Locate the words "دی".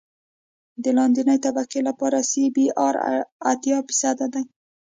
4.33-4.43